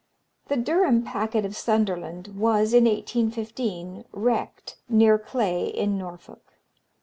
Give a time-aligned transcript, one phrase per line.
[0.47, 6.53] The Durham packet of Sunderland was, in 1815, wrecked near Clay, in Norfolk.